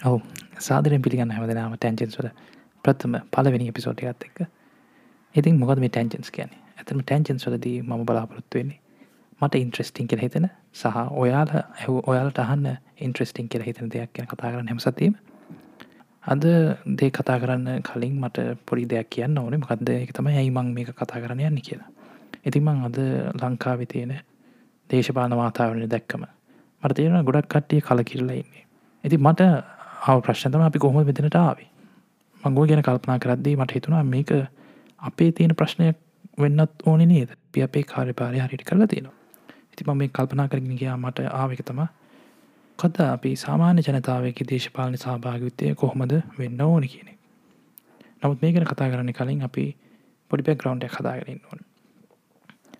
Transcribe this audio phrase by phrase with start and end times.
[0.00, 0.20] ඔවු.
[0.58, 2.28] සාදරෙන් පිළිගන්න හැමදනාම ටැන්චන්ස් වල
[2.84, 4.38] ප්‍රථම පලවෙනි එපිසෝට් එකත් එක්ක.
[5.34, 8.78] ඉතින් මොකද මේ ටැන්චන්ස් කියන ඇතම ටැන්චන්ස් වලදී ම බලාපොරොත්තු වෙන්නේ
[9.40, 14.52] මට ඉන්ට්‍රස්ටිං කෙල හිතෙන සහ ඔයාල ඇහ ඔයාලට අහන්න ඉන්ට්‍රස්ටිං කෙල හිතන දෙයක් කියන කතා
[14.52, 15.14] කරන්න හැමසතීම
[16.24, 16.44] අද
[16.94, 19.58] දේ කතා කරන්න කලින් මට පොඩි දෙයක් කියන්න ඕනේ.
[19.58, 21.88] මකක්ද එක තම ඇයිමං මේක කතා කරන්න යන්න කියලා.
[22.46, 22.98] ඉතින්මං අද
[23.34, 24.16] ලංකාවි තියෙන
[24.90, 26.24] දේශපාන වාතාවරණය දැක්කම
[26.82, 28.64] මට තියෙන ගොඩක් කට්ටිය කලකිරලා ඉන්නේ.
[29.04, 29.40] ඉති මට
[30.00, 31.68] ආව ප්‍රශ්නතම අපි කොහොම මෙතනට ආවේ?
[32.40, 34.30] මංගෝ ගැන කල්පනා කරද්දී මට හිතුනා මේක
[35.02, 35.96] අපේ තියෙන ප්‍රශ්නයක්
[36.40, 37.30] වෙන්නත් ඕන නේද?
[37.52, 39.16] පි අපේ කාර්යපාරය හරිට කරලා තියෙනවා.
[39.72, 41.82] ඉති මේ කල්පනා කරගෙන ගයා මට ආවක තම
[42.78, 47.14] කද අපි සාමාන්‍ය ජනතාවක දේශපාලන සභාගවිත්තය කොහොමද වෙන්න ඕන කියනෙ
[48.22, 49.66] නමුත් මේ ගැන කතා කරන්න කලින් අපි
[50.30, 51.60] පොඩි පැක් ග්‍රවන්් කතාගරන්න ඕන.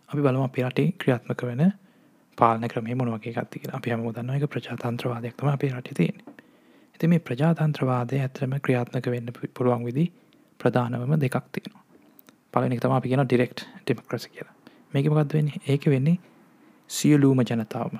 [0.08, 1.62] අපි බලම අපේ රටේ ක්‍රියාත්මක වෙන
[2.38, 6.29] පාලන ක්‍රම මොනවගේ ගත්තික අපි හම දන්න එක ප්‍රජාතන්ත්‍රවාදයක්තම අපේ රට තියෙන
[7.00, 10.04] ඇති මේ ප්‍රජාතන්ත්‍රවාදය ඇතරම ක්‍රියාත්මක වෙන්න පුළුවන් විදි
[10.60, 11.82] ප්‍රධානවම දෙකක් තියෙනවා.
[12.52, 14.54] පලනි තම අපි කියෙන ඩිරෙක්් ඩෙමක්‍රස කියලා.
[14.92, 15.60] මේක මොකක්ද වෙන්නේ?
[15.66, 16.18] ඒක වෙන්නේ
[16.90, 17.94] සියලූම ජනතාවම.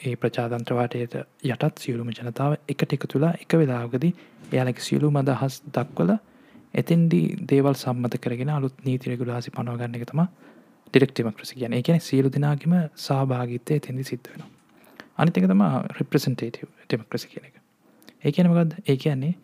[0.00, 4.12] ඒ ප්‍රජාතන්ත්‍රවාටයට යටත් සියලුම ජනතාව එකට එක තුලා එක වෙලාගදී
[4.52, 6.14] එයාලක සියලුම අදහස් දක්වල
[6.74, 10.22] එතෙන්ඩි දේවල් සම්මත කරගෙන අලුත් නීතිරගුලාසි පනවගන්න එක තම
[10.94, 14.48] ඩිරෙක්ටිමක්‍රසි කියන එකන සියලු දෙනාගේම සභාගිත්තය එතෙදි සිද්ධ වෙන
[15.18, 15.66] අනිතක තම
[15.98, 17.63] රිප්‍රසන්ටේටව ඩෙමක්‍රසි කියන එක.
[18.24, 19.34] ඒකනමකද ඒ කියන්නේ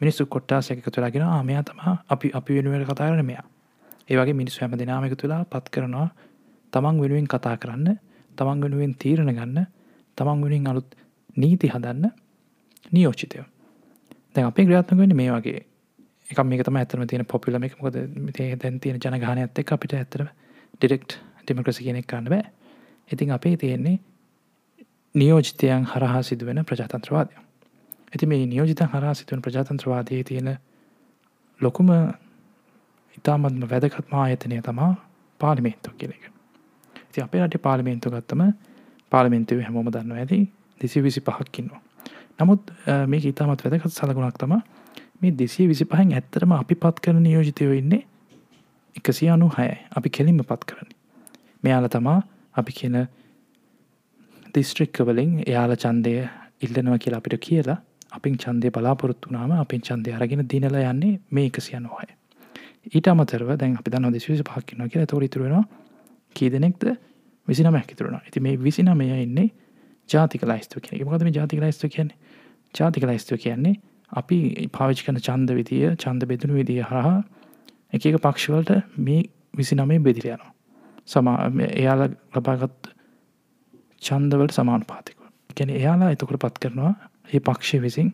[0.00, 3.44] මිනිස්සු කොට්ටාස එක තුලාගෙන ආමයා තම අපි අපි වෙනුවට කතා කරන මෙයා.
[4.08, 6.08] ඒවගේ මිනිස්සු හැම දෙනාමක තුලා පත් කරනවා.
[6.72, 7.98] තමන් වෙනුවෙන් කතා කරන්න
[8.36, 9.66] තමන් වෙනුවෙන් තීරණ ගන්න
[10.18, 10.96] තමන් වෙනින් අලුත්
[11.36, 12.10] නීති හදන්න
[12.92, 13.44] නියෝචිතය
[14.34, 15.62] දැ අපේ ක්‍රාත්මක වෙන්න මේ වගේ
[16.30, 17.96] එක මේක තම ඇතම තියෙන පොපිලම එක මොකද
[18.56, 20.26] දැන් තියෙන ජනගාන ඇත්ත අපිට ඇතර
[20.74, 22.44] ඩිරෙක්් ඩෙමක්‍රසි කෙනෙක් කන්න බෑ.
[23.10, 23.98] ඉතින් අපේ තියෙන්නේ
[25.14, 27.45] නියෝජිතයන් හරහා සිදුවෙන ප්‍රජාතන්ත්‍රවාදය.
[28.16, 30.48] ඇති මේ නියෝජිත හරා සිතුවන ප්‍රජාතන්ත්‍රවාදයේ තියෙන
[31.60, 31.90] ලොකුම
[33.18, 34.92] ඉතාමත්ම වැදගත්ම ආයතනය තමා
[35.40, 36.30] පාලිමේන්තු කෙනෙක
[37.12, 38.42] ති අපේ රට පාලිමේන්තු ගත්තම
[39.12, 40.38] පාලිමෙන්තුව හැමෝම දන්න ඇති
[40.80, 41.82] දෙසි විසි පහක්කින්නවා
[42.38, 42.72] නමුත්
[43.06, 44.54] මේ ඉතාමත් වැදගත් සලගුණක් තම
[45.20, 48.02] මේ දෙසිය විසි පහෙන් ඇත්තරම අපි පත් කරන නියෝජිතයෝ ඉන්නේ
[48.94, 50.96] එකසි අනු හයයි අපි කෙලින්ම පත් කරන්නේ.
[51.62, 52.20] මෙයාල තමා
[52.54, 52.96] අපි කියන
[54.54, 56.14] දිස්ත්‍රික්කවලින් එයාල චන්දය
[56.62, 57.78] ඉල්ලනවා කියලා අපිට කියලා
[58.16, 62.08] අපින් චන්දය බලාපොරොත්තු වනාම අපින් චන්දය අරගෙන දිනල යන්නේ මේ එකසිය නොහය
[62.88, 65.06] ඊට අමතරව දැන් අපි දන්න දෙශවිස පහක්කිනවා කියලා.
[65.06, 65.64] තොරිතුරෙනවා
[66.36, 66.84] කී දෙනෙක්ද?
[67.48, 69.48] විසිනම හැකිතුරුණ ඇති මේ විසිනමය ඉන්නේ
[70.08, 72.18] ජාතික ලයිස්තු කියෙන මොකදම ජාතික ලයිස්තු කියන්නේ?
[72.74, 73.74] ජාතික ලයිස්තු කියන්නේ
[74.12, 77.22] අපි පාවිච් කන චන්ද විදිය චන්ද බෙදනු විදිය හරහා
[77.92, 79.22] එක එක පක්ෂවලට මේ
[79.56, 80.52] විසි නමේ බෙදිරයනවා
[81.06, 82.02] සමා එයාල
[82.34, 82.90] ලබාගත්
[84.00, 85.16] චන්දවලට සමාන පාතික
[85.56, 86.92] ගැන එයාලා එතකොට පත් කරනවා
[87.26, 88.08] ඒ පක්ෂය විසින්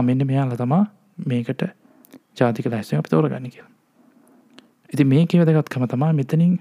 [0.00, 0.84] මෙන්න මෙයාල තමා
[1.26, 1.62] මේකට
[2.36, 3.70] ජාතික ලැස්සය අප තෝරගන්න කියලා.
[4.92, 6.54] ඉති මේක වැදගත්කම තමා මෙතනින්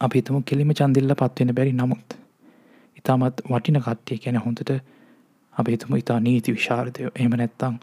[0.00, 2.16] අපි තම කෙලිම චන්දිල්ල පත්වෙන බැරි නමුත්
[2.98, 4.72] ඉතාමත් වටින කත්තිය කැන හොඳට
[5.54, 7.78] අපේතුම ඉතා නීති විශාරතය එහම නැත්තං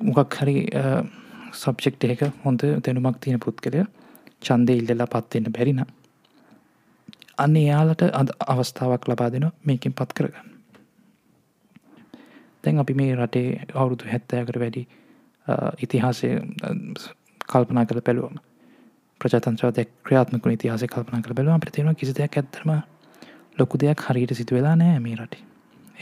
[0.00, 0.56] මොකක් හරි
[1.54, 3.84] සබ්ජෙක්් එක හොඳ දෙනුමක් තියෙන පුද්ගලය
[4.42, 5.80] චන්දය ඉල්ලලා පත්වෙන්න බැරින
[7.38, 10.57] අන්න එයාලට අද අවස්ථාවක් ලබා දෙන මේකින් පත් කරගන්න.
[12.64, 14.86] දැන් අපි මේ රටේ අවුරුදු හැත්තෑකට වැඩි
[15.82, 16.28] ඉතිහාසය
[17.48, 18.38] කල්පනා කළ පැළුවම
[19.20, 22.70] ප්‍රජතන්ත්‍රවද ක්‍රියාත්මක ඉතිහාස කල්පනා කළ බැලුව ප්‍රතින කිසි දෙයක් ඇත්තරම
[23.58, 25.42] ලොකු දෙයක් හරියට සිතු වෙලා නෑ මේ රටේ.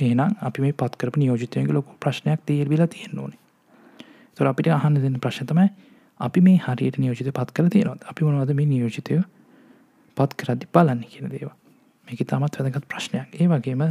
[0.01, 3.39] ඒනම් අපි මේ පත්කරප නියෝජිතයක ලොකු ප්‍රශ්නයක් තේර්විලා තියෙන ඕනේ.
[4.35, 5.69] තොර අපිට අහන්න දෙන්න ප්‍රශ්නතමයි
[6.21, 9.23] අපි මේ හරියට නියෝජිත පත් කර තියෙනවත් අපි මොනවද මේ නියෝජිතය
[10.17, 11.57] පත් කරදි බලන්න කියන දේවා
[12.07, 13.29] මේක තමත් වැදගත් ප්‍රශ්නයක්.
[13.33, 13.83] ඒ වගේම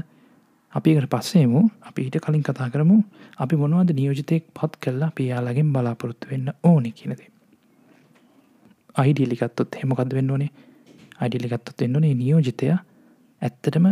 [0.76, 2.98] අපිකට පස්සේමු අපි ඊට කලින් කතා කරමු.
[3.38, 7.22] අපි මොනවද නියෝජිතයෙක් පත් කරලා පියාලගෙන් බලාපොරොත්තු වෙන්න ඕනි කියනද
[8.96, 10.52] අයිඩියලිකත්තොත් හෙමකද වෙන්න ඕනේ?
[11.20, 13.88] අයිඩිලිකත්තොත් එන්නනේ නියෝජිතය ඇත්තටම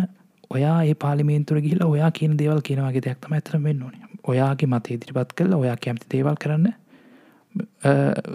[0.50, 4.04] ඔයා ඒ පාලිමේන්තුර ගිහිලා ඔයා කියන දේවල් කියනවාගේ දෙයක් තම ඇතර වෙන්න ඕනේ.
[4.31, 6.68] ඔයාගේ මත ඉදිරිපත් කල ඔයා කැමති දේවල් කරන්න.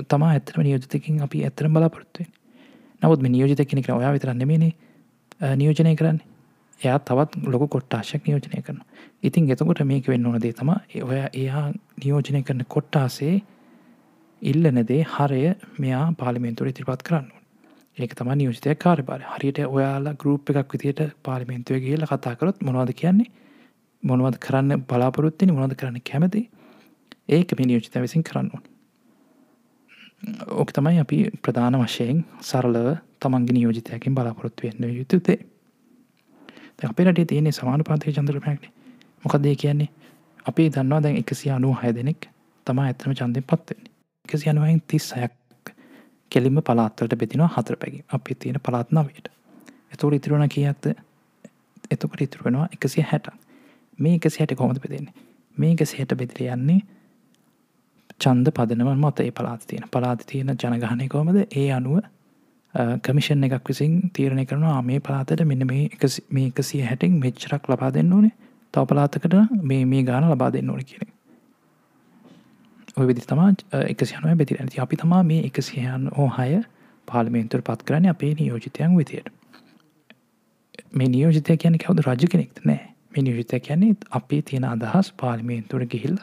[0.08, 2.32] තමා ඇතරම නියෝජතකින් අපි ඇතරම් බලාපොරොත්තුවෙන්
[3.02, 4.72] නවත් මේ නියෝජිත කෙනෙක ඔයා විතරන්නමේනේ
[5.56, 6.37] නියෝජනය කරන්නේ.
[6.80, 8.82] එයා තවත් ලොක කොට්ටාශයක් නියෝජනය කරන
[9.22, 10.70] ඉතින් එතකොට මේක වෙන්න ඕන දේ තම
[11.04, 11.64] ඔය එයා
[12.04, 13.34] නියෝජනය කරන කොට්ටාසේ
[14.42, 15.42] ඉල්ලනදේ හරය
[15.78, 17.38] මෙයා පාලිමෙන්තුර ඉතිරිපත් කරන්න
[17.98, 23.26] ඒක තම නියෝජතය කාරබාර හරියට ඔයාලා ගරුප් එකක් විතියට පාලිමෙන්තුව කියල කතා කරොත් මොනවද කියන්නේ?
[24.02, 26.42] මොනවද කරන්න බලාපොරොත්තිනි මොනවද කරන්න කැමති?
[27.28, 28.50] ඒක මිනියෝජිත විසින් කරන්න
[30.52, 32.88] ඕක තමයි අපි ප්‍රධාන වශයෙන් සරලව
[33.18, 35.38] තමන්ගේ නියෝජිතයකින් බලාපොරොත්තු වෙන්න යුතුතේ
[36.78, 38.72] අපේ රටේ තියෙන්නේ සමාන පාතික චන්ද්‍ර පැක්නේ
[39.24, 39.88] මොකක්දේ කියන්නේ
[40.44, 42.30] අපි දන්නවා දැන් එකසි අනු හය දෙනෙක්
[42.66, 43.92] තමා ඇතම චන්දය පත්වෙන්නේ
[44.24, 45.74] එකසි අනුවයින් තිස් සයක්
[46.30, 49.28] කෙලිම පලාත්වලට බෙතිනවා හතර පැකි අපි තියෙන පලාත්නාවයට
[49.92, 50.92] එතුර ඉතිරුණ කියක්ද?
[51.88, 53.28] එතකට ඉතුර වෙනවා එකසිය හැට
[53.98, 55.14] මේ එකසි හැට කොමද පෙදෙන්නේ
[55.56, 56.80] මේ එකසි හැට බෙදිර යන්නේ
[58.18, 59.20] චන්ද පදනව මත.
[59.20, 59.88] ඒ පලාත් තියෙන.
[59.90, 62.04] පලාති තියෙන ජනගහනය කොමද ඒ අනුව
[62.74, 64.82] කමිෂන් එකක් විසින් තීරණය කරනවා.
[64.82, 65.88] මේ පලාතට මෙන්න මේ
[66.30, 68.34] මේ එකසිය හැටින් මෙච්චරක් ලබා දෙන්න ඕනේ.
[68.74, 71.08] තව පලාතකට මේ මේ ගාන ලබා දෙන්න ඕන කියන
[72.96, 76.62] ඔය විදි තමා එකසියනුව බෙතිර ඇති අපි තමා මේ එකසියන් හෝ හය
[77.08, 79.28] පාලිමේන්තුර පත් කරන්න අපේ නියෝජිතයන් විතියට
[80.92, 82.04] මේ නියෝජිතය කියන කවද?
[82.06, 82.80] රජ කෙනෙක්ට නෑ.
[83.12, 86.18] මේ නියෝජිතය කියන්නේ අපේ තියෙන අදහස් පාලිමේන්තුර ගිහිල්ල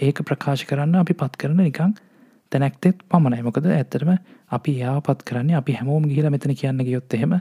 [0.00, 1.94] ඒක ප්‍රකාශ කරන්න අපි පත් කරන නිකං
[2.54, 3.42] තැනැක්තෙත් පමණයි.
[3.42, 4.14] මොකද ඇත්තරම
[4.50, 7.34] අපි යා පත් කරන්නේ අපි හැමෝම් ගිහිල මෙතන කියන්න ගියොත් එහෙම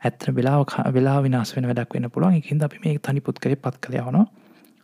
[0.00, 0.64] ඇත්තන වෙලාව
[0.94, 2.36] වෙලා විනාස් වෙන වැඩක් වෙන පුළුවන්.
[2.36, 4.18] එකින්ද අපි මේ තනි පුත් කරේ පත් කළ යවන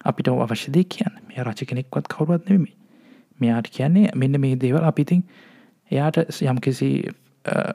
[0.04, 1.14] අපිට අවශ්‍යදය කියන්න.
[1.28, 2.72] මේ රච කෙනෙක්වත් කවරුවත් නෙමි
[3.40, 4.84] මෙයාට කියන්නේ මෙන්න මේ දේවල්.
[4.84, 5.22] අපිතින්
[5.90, 6.88] එයාට යම්කිසි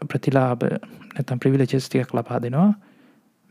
[0.10, 0.66] ප්‍රතිලාබ
[1.14, 2.72] නැතම් ප්‍රවිලචස් ටිකක් ලබා දෙනවා.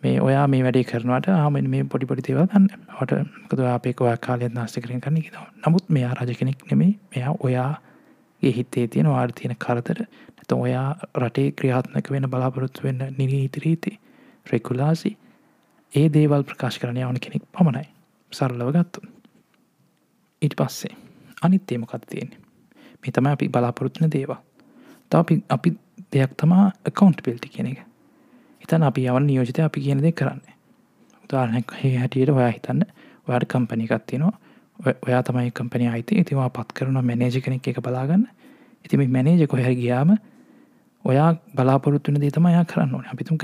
[0.03, 2.69] මේ ඔයා මේ වැඩේ කරනවට ආමෙන් මේ පොඩි පොඩි දේවල් ගන්න.
[2.99, 7.92] හට කද අපේකවා කාලය නාස්ත කරින් කරන්න කිෙනවා නමුත් මෙයා රජ කෙනෙක් නෙමේ මෙයා ඔයාගේ
[8.51, 13.99] හිතේ තියෙන වාර් තියෙන කරතර නැත ඔයා රටේ ක්‍රියාත්මක වෙන බලාපොරොත්තු වෙන්න නිරීතිරීති
[14.53, 15.17] රෙකුලාසි
[15.93, 17.89] ඒ දේවල් ප්‍රකාශ කරන යවන කෙනෙක් පමණයි.
[18.33, 19.01] සරලව ගත්තු
[20.43, 20.97] ඊට පස්සේ
[21.43, 22.41] අනිත් ඒමකත් තියෙන්නේ?
[23.01, 24.41] මේ තම අපි බලාපොරොත්තුන දේවා
[25.11, 25.71] ත අපි අපි
[26.13, 27.81] දෙයක් තමා කකවන්් පිල්ටි කියන එක.
[28.63, 30.55] හිතන් අපි යවන නියෝජිත අපි කියන දෙ කරන්නේ.
[31.25, 32.83] උදාරනක් හේ හැටියට ඔයා හිතන්න
[33.29, 34.39] ඔයාට කම්පනිකත් තියෙනවා.
[34.83, 38.27] ඔයා තමයි කම්පනය අයිති ඉතිවා පත් කරන මැනේජ කෙනෙක් එක බලාගන්න.
[38.85, 40.17] ඉතිමි මැනේජ කොහැර ගියාම
[41.05, 43.05] ඔයා බලාපොරත්තුන දේ තම යා කරන්න ඕන.
[43.07, 43.39] අපිතුම්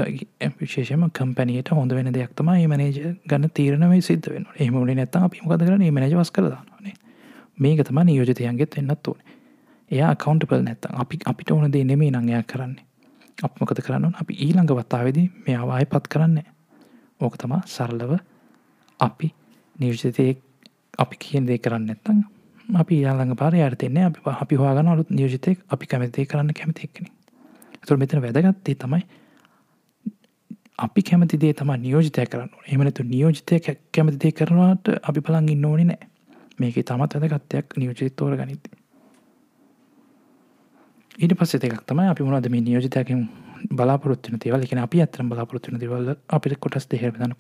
[0.60, 5.62] විශේෂම කම්පැනයට හොඳ වෙන දෙයක් තම මනේජ ගන්න තීරණව සිද්ධ වෙන ඒමට නැත අපි මොකද
[5.62, 6.94] කරන මනජ වස් කරදානේ
[7.58, 9.20] මේක තම නියෝජතයන්ගෙත් වෙන්නත් ඕන.
[9.90, 12.84] එයා කවන්ටපල් නැත්තම් අපි අපිට ඕන දේ නෙමේ නංයා කරන්නේ.
[13.38, 16.46] අප මොකද කරන්න අපි ඊළඟ වත්තාවේදී මේ අවාය පත් කරන්නේ
[17.20, 18.18] ඕක තමා සරලව
[19.00, 19.34] අපි
[19.76, 20.28] නිර්ජතය
[20.98, 22.24] අපි කියන දේ කරන්න නැත්තං
[22.76, 27.12] අපි යාළඟ පාර යාර්තයන්නේ අපි අපි හවාගන අලුත් නියෝජතය අපි කැමතිේ කරන්න කැමතික්කනේ
[27.86, 29.02] තුර මෙතන වැදගත්තේ තමයි
[30.78, 33.60] අපි කැමතිදේ තම නියෝජිතය කරන්න එමනතු නියෝජිතය
[33.92, 36.10] කැමතිදේ කරනවාට අපි පලන් ඉන්න ඕනි නෑ
[36.58, 38.78] මේක තමත් වැදගත්තයක් නියෝජිත තෝර ගනිති
[41.18, 43.28] ඊට පස්සේ දෙකක් තමයි අපි මොනද මේ නියෝජිතයකින්
[43.70, 44.62] බලාපොරත්තුන දේවල්.
[44.62, 47.34] එක අපි අතරම් බලාපොරත්තුන දෙවල්ල අපිට කොටස් දෙහෙර දන්න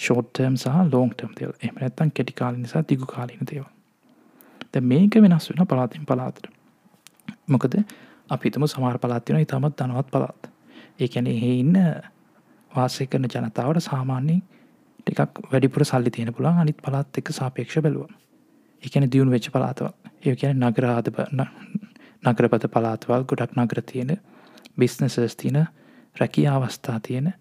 [0.00, 3.66] පුළන් ෂෝටර්ම් සහ ලෝන්ටම් තෙල් එම නැත්තන් කෙටි කාල නිසා තිගු කාලීන දේව
[4.82, 6.46] මේක වෙනස් වෙන පලාතින් පලාතට
[7.48, 7.74] මොකද
[8.28, 10.50] අපිතම සමාර පලාත්තින ඉතාමත් ධනවත් පළාත්.
[10.98, 11.76] ඒකැන එහි ඉන්න
[12.70, 14.42] වාසය කරන ජනතාවට සාමාන්‍යයෙන්
[15.00, 18.08] ටිකක් වැඩිපුර සල්ලි තියෙන පුළන් අනිත් පලාත් එක්ක සාපේක්ෂ බැලුව
[18.82, 19.86] එකන දියුණු වෙච්ච පලාතව
[20.22, 21.12] ඒ කියන නගරාද
[22.22, 24.16] නගරපත පලාත්වල් ගොඩක් නගර තියෙන
[24.78, 25.58] බිස්නසස් තියන
[26.16, 27.32] රැකී අවස්ථා තියෙන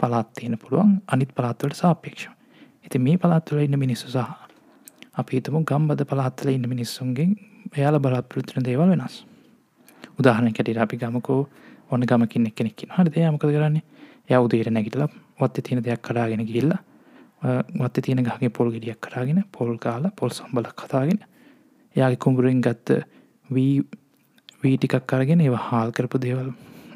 [0.00, 0.90] පලාත් තියෙන පුළුවන්.
[1.12, 2.28] අනිත් පලාත්වලට සාපේක්ෂ
[2.82, 4.24] ඇති මේ පලාත්වල ඉන්න මිනිස්සු සහ
[5.14, 7.30] අපි හිතමු ගම්බද පලාත්තල ඉන්න මිනිස්සුන්ගෙන්
[7.72, 9.14] එයාල බලාපොරත්තුන දේවල් වෙනස්.
[10.18, 11.40] උදාහරණ කැටිට අපි ගමකෝ
[11.90, 13.84] ඔන්න ගමකින් කෙනෙක්කින් හරි දෙය මොකද කරන්නේ?
[14.28, 15.06] ය උදේට නැගිටල
[15.40, 16.72] වත්ත තියෙන දෙයක් කඩාගෙන ගිල්ල
[17.42, 21.20] වත්ත තියෙන ගහගේ පොල් ගෙඩියක් කරාගෙන පොල් කාල පොල් සම්බලක් කතාගෙන
[21.96, 23.02] යාගේ කුඹුරුවෙන් ගත්ත
[23.50, 23.74] වී
[24.62, 26.50] වීටිකක් කරගෙන ඒ හාල් කරපු දේවල්.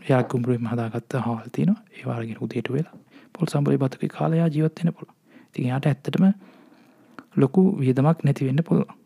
[0.08, 2.96] යා කුඹරුවෙන් හදාගත්ත හාල් තියන ඒවාරගෙන උදේට වෙලා
[3.32, 5.10] පොල් සම්බලි බතක කාලයා ජීවත්වෙන පුළ
[5.52, 6.24] ති යාට ඇත්තටම
[7.36, 9.00] ලොකු වියදමක් නැතිවෙන්න පුළුව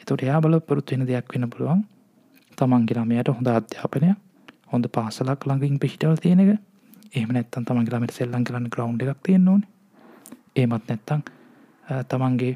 [0.00, 1.80] එතොට එයා බල පොරුත් වෙන දෙයක් වෙන්න පුළුවන්.
[2.58, 4.10] තමන්ගේ ළමයට හොඳ අධ්‍යාපනය
[4.72, 6.50] හොඳ පාසලක් ළඟින් පිහිටවල් තියෙන එක.
[7.12, 9.62] එහම නැත්තන් තමන්ගේ ළමට සෙල්ලන් කරන්න ග්‍රවන්් එකක් තියෙන ඕන.
[10.54, 11.22] ඒමත් නැත්තං
[12.06, 12.54] තමන්ගේ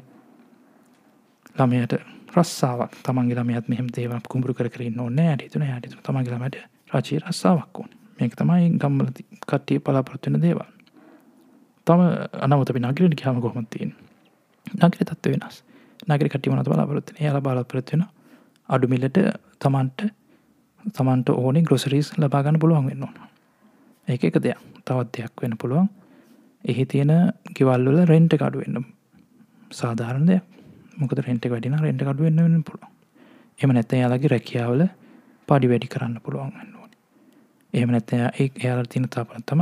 [1.55, 1.97] ළමයට
[2.35, 6.61] රස්සාාවක් තමන්ගේ ළමයත් මෙහම දේවක් කුඹරු කරන්න ඕන්න ඇටිතුන ඇට තමන්ගේ ළමට
[6.91, 9.09] රචී රස්සාාවක් වුන් මේක තමයි ගම්මල
[9.41, 10.69] කට්ටිය පලාපොරත්වෙන දේවල්.
[11.87, 12.01] තම
[12.45, 13.91] අනවතපි නගරට කියම කොහොමතින්
[14.75, 15.63] නගර තත්ව වෙනස්.
[16.07, 18.03] නගර කටිවනත් බලාපොරත්න යාල බලාපොරත්වෙන
[18.69, 19.17] අඩුමිලට
[19.59, 19.99] තමන්ට
[20.93, 23.15] තමන්ට ඕනේ ග්‍රොසරීස් ලබාගන්න පුළුවන් වෙන්න ඕන.
[24.07, 24.59] ඒක එක දෙයක්.
[24.85, 25.89] තවත් දෙයක් වෙන පුළුවන්.
[26.63, 27.11] එහි තියෙන
[27.55, 28.85] ගෙවල්වල රෙන්ට කඩු වෙන්න
[29.71, 30.43] සාධාරණ දෙයක්.
[30.97, 32.91] මොකද රෙන්ට වැඩින රෙන්ට කඩු වෙන්න වෙන්න පුළුවන්.
[33.59, 34.83] එම නැත්ත යාලගේ රැකියාවල
[35.47, 36.78] පඩි වැඩි කරන්න පුළුවන් වෙන්න ඕන.
[37.73, 39.61] එහම නැත්ත ඒ එයාල තින තාපන තම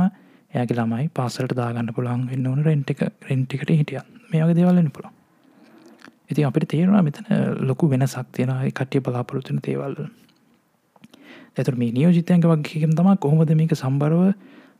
[0.52, 4.00] එයාගේ ළමයි පාසලට දාගන්න පුළුවන් වෙන්න ඕන රෙන්ට් එක රෙන්ටිකට හිටිය.
[4.30, 5.14] මේගේ දේවල්ලන්න පුළුවන්.
[6.30, 7.26] ඉතින් අපිට තේරුණා මෙතන
[7.62, 9.94] ලොකු වෙන සක්තියන කටිය බලාපොරොත්තුන තේවල්
[11.56, 14.32] ඇතුර මේ නියෝජිතයන්ක වගේකම් තමා කොහොමද මේක සම්බරව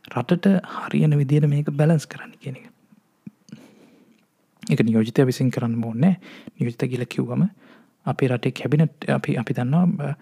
[0.09, 0.45] රටට
[0.75, 2.65] හරියන විදියට මේක බැලන්ස් කරන්න කියෙන එක.
[4.63, 6.15] එක නියෝජිතය විසින් කරන්න ඕන්නෑ
[6.55, 7.47] නියෝජිත ගිල කිව්වම
[8.05, 10.13] අපි රටේ කැබිනට් අපි අපි දන්නවා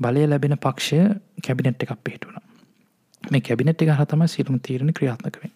[0.00, 1.00] බලය ලැබෙන පක්ෂය
[1.40, 2.42] කැබිනට් එකක් පිහිටුුණ.
[3.24, 5.52] මේ කැබිනට් එක හතම සිරුම් තීරණ ක්‍රියාත්මකවෙන්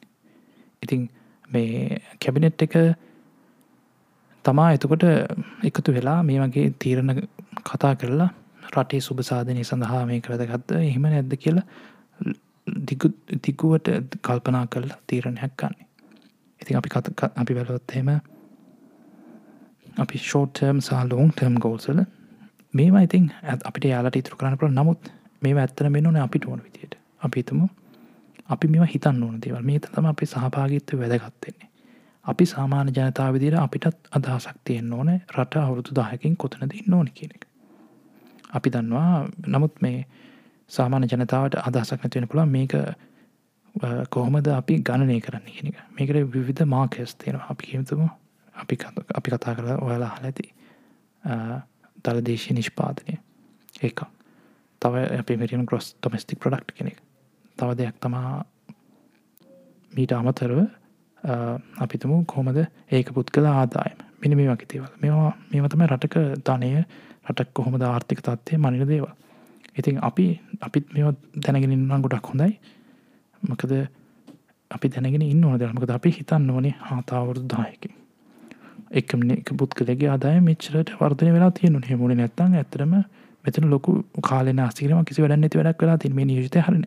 [0.83, 1.09] ඉතින්
[1.49, 2.75] මේ කැබිනට් එක
[4.45, 5.05] තමා එතකොට
[5.65, 7.27] එකතු වෙලා මේ වගේ තීරණ
[7.63, 8.31] කතා කරලා
[8.73, 11.67] රටේ සුභසාධනය සඳහා මේ කරදගත්ත එහෙම නැද්ද කියලා
[13.43, 13.89] දිගුවට
[14.21, 15.87] කල්පනා කරලා තීරණයක් ගන්නේ.
[16.61, 16.89] ඉතින් අපි
[17.37, 18.11] අපි වැලොත්හෙම
[19.97, 22.01] අපි ෂෝටර්ම් සහ ලෝන් ටර්ම් ගෝල්සල
[22.75, 23.31] මේවා ඉතින්
[23.65, 25.11] අපිට යාලට ඉතුර කරන්න පුළ නමුත්
[25.43, 26.99] මේ ඇත්තන මෙන්නන අපිට ඕන විදියට.
[27.21, 27.69] අපිතුම
[28.49, 29.63] අපි මෙම හිතන්න ඕන දේවල්.
[29.63, 31.69] මේ තම අපි සහභාගිත්ව වැදගත්තෙන්නේ
[32.25, 37.35] අපි සාමාන්‍ය ජනතාව විදිර අපිටත් අදහසක් තියෙන් ඕන රට අවුරුදු දාහකින් කොතනද ඉන්න ඕන කියන
[37.35, 37.47] එක.
[38.51, 40.07] අපි දන්නවා නමුත් මේ
[40.71, 42.75] සාමාන්‍ය ජනතාවට අදහසක් නැතිවෙන පුළ මේක
[44.11, 45.79] කොහොමද අපි ගණනය කරන්න කියන එක.
[45.93, 47.47] මේකට විවිධ මාකස් තියෙනවා.
[47.51, 48.09] අපි කියමතුම
[48.55, 48.79] අපි
[49.15, 50.27] අපි කතා කළ ඔයාලා හල
[52.05, 53.19] ඇති දළදේශය නිෂ්පාදනය.
[53.83, 54.01] ඒක.
[54.83, 56.99] තව අපි මරියන් ග්‍රොස් ටොමස්ටික් ප්‍රඩක්් කෙනෙක්.
[57.57, 58.45] තව දෙයක් තමා
[59.93, 60.69] මීට අමතරව
[61.79, 63.99] අපිතුමු කොහොමද ඒක පුත් කළ ආදායම.
[64.21, 66.85] මිනි මේ වකිතේවල් මේවා මේමතම රටක ධනය
[67.31, 69.13] රටක් කොහොමද ආර්ථික තත්වය මනින දේවල්.
[69.79, 72.59] ඉතින් අපි අපිත් මේ දැනගෙන ඉන්නම් ගොඩක් හොඳයි.
[73.43, 73.73] මකද
[74.71, 78.04] අපි දැනගෙන ඉන්න ඕන දරමකද අපි හිතන්න ඕනේ හාතාවරුදු දායකින්
[78.95, 82.93] එකම එක පුද්ගලගේ අදාය මෙච්චරට වර්ධය වෙලා තියෙනු හෙමුණ නැත්තන් ඇතරම
[83.45, 86.85] මෙතන ලොකු කාලෙන ආසිරම කිසි වැඩ නැති වැඩක් වෙලා තින් මේ නියජත හරන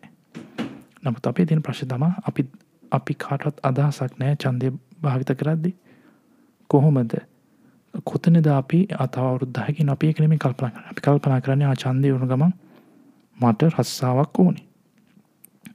[1.02, 2.42] නමුත් අපේ තින ප්‍රශ් තම අපි
[2.92, 5.74] අපි කාටත් අදහසක් නෑ චන්දය භාවිත කරද්දි.
[6.70, 7.12] කොහොමද?
[8.04, 12.52] කොතනද අපි අතවරුද්ධහකින් අපි එකනම කල්පන අපි කල්පනා කරන්න ආචන්දය වුණු ගමන්
[13.38, 14.66] මට රස්සාාවක් ඕනේ.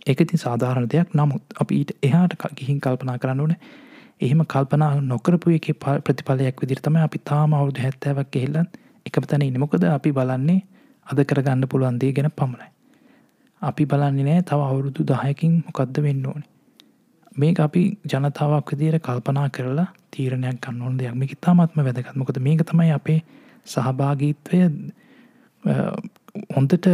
[0.05, 1.09] එක ති සාධාරණ දෙයක්.
[1.13, 3.55] නමුත් අපි ඊට එහාට ගිහින් කල්පනා කරන්න ඕන.
[4.21, 8.67] එහෙම කල්පනා නොකරපු එක ප්‍රතිඵලයක් විදිරතම අපි තාම අවුදු හැත්තෑවක් එහිල්ලන්
[9.05, 10.61] එක තැන ඉනමොකද අපි බලන්නේ
[11.07, 12.69] අද කරගන්න පුළුවන්දේ ගැන පමණයි.
[13.61, 16.45] අපි බලන්නේ නෑ තව අවුරුදු දහයකින් මොකක්ද වෙන්න ඕනි.
[17.35, 22.91] මේක අපි ජනතාවක් විදිර කල්පනා කරලා තීරණයක් කන්න ඕන දෙයක් මේක තාමත්ම වැදගත්මකොද මේක තමයි
[22.91, 23.19] අපේ
[23.65, 24.59] සහභාගීත්වය
[26.55, 26.87] හොන්දට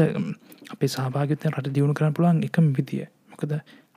[0.70, 3.54] අපේ සහභාගතය රට දියුණු කරන්න පුළුවන් එකම විදිිය මොකද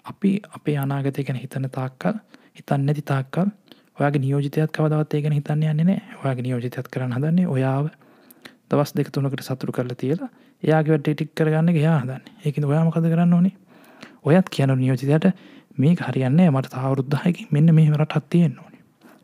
[0.06, 2.18] අපි අපේ අනාගතය ගැන හිතන තාක්කල්
[2.56, 3.48] හිතන්න නැති තාක්කල්
[3.98, 7.90] ඔයාගේ නියෝජිතයත් කවදවත් ඒ ගැන හිතන්න යන්නේ නෑ ඔයාගේ නියෝජිතයත් කරන්න හදන්නේ ඔයාව
[8.70, 10.28] දවස් දෙක තුනකට සතුරු කරලා තියලා
[10.62, 12.22] එයාගේ වැට ටික් කරගන්න යා හදන්න.
[12.44, 13.54] ඒකද ඔයාමකද කරන්න ඕනේ?
[14.24, 15.26] ඔයත් කියන නියෝජිතයට
[15.78, 18.78] මේ හරියන්නේ මට තාවරුද්ධහයකි මෙන්න මේ රටත් තියෙන් ඕනි.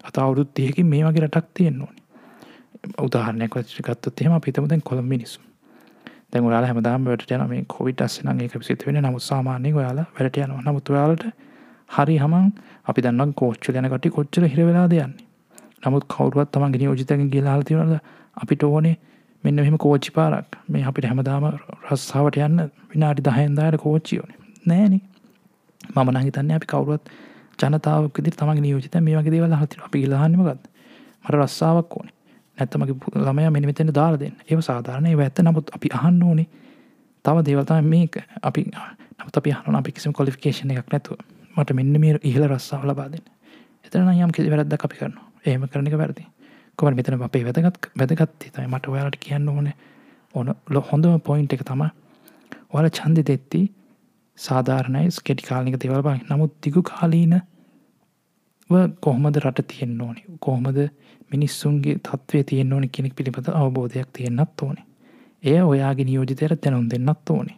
[0.05, 2.01] අතවුරුත් තියකින් මේ වගේ රටක් තියෙන් ඕනි.
[2.99, 5.41] උදාහරනයක් වචිකත්තුත් එහෙම පිතමතෙන් කොළ මිනිසු
[6.33, 10.37] දැන් ඔයාල හැමදාම වැට යන මේ කොවිට අස්සන ඒක සිත වෙන නමුත් සාමානය ඔයාලා වැට
[10.37, 10.63] යනවා.
[10.63, 11.25] නමුත් ඔයාලට
[11.91, 12.47] හරි හමන්
[12.85, 15.27] අපි දන්න කෝච්ච ගැනකට කොච්චර හිරවෙලා දෙයන්නේ
[15.85, 18.01] නමුත් කවරුවත් තමන් ගෙන ෝජිතක කියලාල තිවනද
[18.37, 18.97] අපිට ඕනේ
[19.45, 20.57] මෙන්න මෙම කෝච්චි පාරක්.
[20.69, 21.45] මේ අපිට හැමදාම
[21.91, 24.33] රස්සාාවට යන්න විනාඩි දහයන්දායට කෝච්චියෝන
[24.67, 25.01] නෑන.
[25.95, 27.13] මම නහිතන්න අපි කවරුවත්
[27.59, 30.65] ජනතාවක් විදි තමන් නියෝජිත මේ වගේ දේවල් හති අපි ගලාහන්නමගත්
[31.25, 32.15] මට රස්සාාවක් ඕනේ.
[32.59, 34.37] නැත්තමගේ ළමය මෙනිමතෙන දාර දෙන්න.
[34.51, 35.15] ඒ සාධාරණය.
[35.17, 35.39] ඇත්ත.
[35.41, 36.49] නමුත් අපි අහන්න ඕනේ.
[37.25, 38.23] තව දේවල්තම මේක.
[38.43, 38.67] අපි
[39.19, 41.19] නමුත් අපි හන අපි කිසිම කොලිෆිකේෂන එකක් නැතුව.
[41.59, 43.27] මට මෙන්න මේ ඉහල රස්සාාව ලබාදන්න
[43.87, 46.25] එතන යම් කිසි වැරද්ද අපි කරන්න ඒම කරනක වැරදි.
[46.79, 49.73] කොම මෙතන අපේ වැදගත් වැදගත් තයි මට ඔයාලට කියන්න ඕන.
[50.35, 51.83] ඕන ලො හොඳම පොයින්් එක තම
[52.71, 53.61] ඔයාල චන්දි දෙත්ති
[54.39, 57.41] සාධාරණයි ස්කෙටි කාලික දෙවල් බයි නමුත් දිගු කාලීන
[59.01, 60.23] කොහොමද රට තියෙන්න්න ඕනි?
[60.41, 60.79] කොහොමද
[61.31, 64.85] මිනිස්සුන්ගේ තත්වේ තියෙන්න්න ඕනි කෙනෙක් පිළිබඳ අවබෝධයක් තියෙන්න්නත් ඕනේ.
[65.43, 67.57] එය ඔයාගේ නියෝජිතයට දැනුම් දෙන්නත් ඕනේ.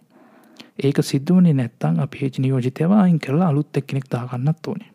[0.78, 4.90] ඒක සිද්ධුවනේ නැත්තං අප හේජ නියෝජිතයව අයින් කරලා අලුත් එක්කෙනෙක් දාගන්නත් ඕනේ.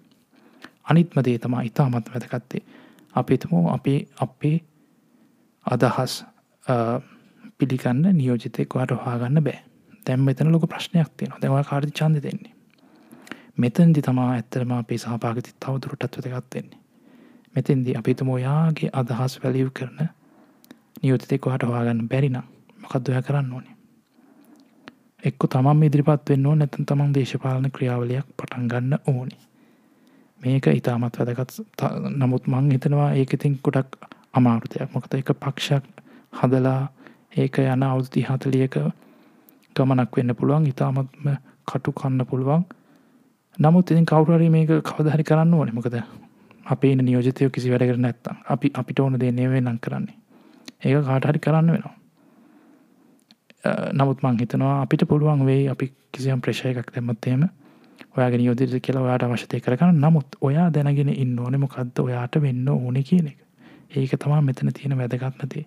[0.84, 2.62] අනිත්මදේ තමා ඉතාමත් වැදකත්තේ
[3.14, 4.58] අපිතම අපේ අපේ
[5.66, 6.14] අදහස්
[7.58, 9.60] පිළිගන්න නියෝජිතයකවට හාගන්න බෑ.
[10.06, 12.56] දැම් මෙතන ලොක ප්‍රශ්නයක් තියෙන දෙවා කාරි චන්ද දෙන්නේ?
[13.58, 16.84] මෙතන්දි තමා ඇත්තරම අපේ සහපාගති තවදුරටත් වැදගත්වෙන්නේ
[17.56, 20.00] මෙතෙන්දි අපිතුම ඔයාගේ අදහස් වැලියව් කරන
[21.02, 22.44] නියෝතිතෙක්වාට හවාගන්න බැරිනම්
[22.82, 23.75] මොකක්දොය කරන්න ඕනේ?
[25.26, 29.38] එක්ක තමම් ඉදිරිපත් වෙන්න නැතන් තමන් දේශපාලන ක්‍රියාවලයක් පටන් ගන්න ඕනි.
[30.42, 31.52] මේක ඉතාමත් වැදගත්.
[32.18, 33.98] නමුත් මං හිතනවා ඒක ඉතින් කොටක්
[34.34, 35.84] අමාරුතයක් මොකත එක පක්ෂක්
[36.40, 36.82] හදලා
[37.38, 38.78] ඒක යන අවුති හතලියක
[39.76, 41.32] ගමනක් වෙන්න පුළුවන් ඉතාමත්ම
[41.66, 42.64] කටු කන්න පුළුවන්.
[43.58, 45.74] නමුත් ඉතින් කවුරරි මේක කවදහරි කරන්න ඕන.
[45.74, 46.00] මොකද
[46.66, 48.36] අපේ නියෝජතයෝ කිසි වැඩ කර නැත්තම්.
[48.46, 50.18] අපි අපිට ඕන දේ නෙවේ නම් කරන්නේ.
[50.84, 51.96] ඒක කාටහරි කරන්න වෙනවා.
[53.94, 57.48] නමුත් මං හිතනවා අපිට පුළුවන් වේ අපි කිසියම් ප්‍රශය එකක් දැමත්තේම
[58.18, 60.02] ඔයාගෙන යෝදිරි කියලා ඔයාට අවශ්‍යතය කරගන්න.
[60.02, 63.40] නමුත් ඔයා දැනගෙන ඉන්න ඕනෙ මොකක්ද ඔයාට වෙන්න ඕනෙ කියන එක.
[63.96, 65.66] ඒක තමා මෙතන තියෙන වැදගත්නතිේ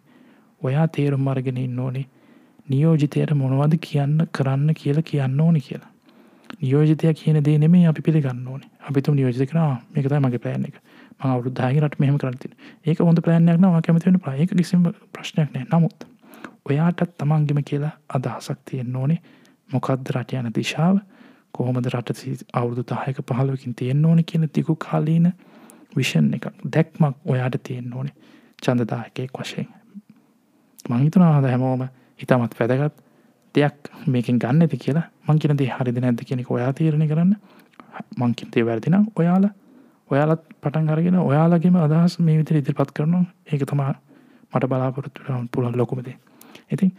[0.61, 2.07] ඔයා තේරුම් අරගෙන ඉන්න ඕනේ
[2.69, 5.91] නියෝජිතයට මොනවද කියන්න කරන්න කියලා කියන්න ඕනි කියලා.
[6.63, 8.71] නියෝජිතය කියන දේ නෙමේ අපි පිළිගන්න ඕනේ.
[8.89, 10.77] අපිතුම නියෝජිත කරා මේකතයි මගේ පෑන් එක.
[11.21, 12.51] අවුරුද්ධාගරට මෙහම කරති
[12.87, 15.67] ඒක හොඳ ප්‍රෑණයක් නවා කැමතිවෙන ප්‍රයක කිසිම ප්‍රශ්නයක් නෑ.
[15.73, 16.07] නමුත්
[16.69, 19.21] ඔයාටත් තමන්ගෙම කියලා අදහසක් තියෙන් ඕනේ.
[19.71, 20.99] මොකක්ද රට යන දිශාව?
[21.53, 22.19] කොහොමද රට
[22.53, 25.33] අවුරුදු තායක පහලුවකින් තියෙන් ඕන කියන තිකු කාලීන
[25.97, 28.15] විෂන් එකක් දැක්මක් ඔයාට තියෙන් ඕනේ.
[28.63, 29.69] චන්දදායකයෙක් වශයෙන්.
[30.89, 31.87] මංහිතනාහද හැමෝම
[32.21, 32.97] ඉතාමත් වැදගත්
[33.55, 37.35] දෙයක් මේකින් ගන්න ඇති කියලා මංකින දේ හරිදි නැද්ද කෙනෙක ඔයා තීරණය කරන්න.
[38.19, 39.53] මංකින්තේ වැරදිනම් ඔයාලා
[40.11, 43.25] ඔයාලත් පටන් අරගෙන ඔයාලගේම අදහස් මේ විතර ඉදිරිපත් කරනවා.
[43.53, 43.93] ඒක තමා
[44.53, 45.21] මට බලාපොරොත්තු
[45.53, 46.17] පුළන් ලොකුමදේ
[46.71, 46.91] ඉතින්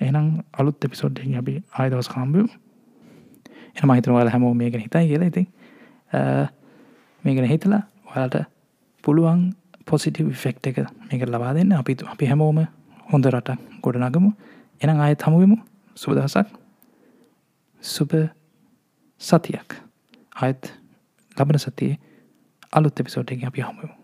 [0.00, 2.44] එහනම් අලුත් එපිසෝඩ්ඩෙන් අපි ආයදවස් කාම්බය
[3.76, 5.28] එන මහිතනවාල හැමෝ මේකෙන හිතයි කියලා.
[5.28, 5.46] ඉතින්
[7.24, 8.36] මේකෙන හිතලා ඔයාලට
[9.04, 9.42] පුළුවන්
[9.86, 11.72] පොසිටව ෆෙක්් එක මේක ලබා දෙන්න.
[11.72, 12.66] අපි අපි හැමෝම
[13.06, 14.32] හොඳ රට ගොඩනගමු.
[14.80, 15.56] එනම් අය තමුවමු
[15.96, 16.48] සුබදහසක්
[17.82, 18.12] සුප
[19.20, 19.68] සතියක්.
[20.36, 20.72] අයත්
[21.36, 21.98] ලබන සතියේ
[22.72, 23.97] අලුත් එපිසෝට් එක අපි හමුවමු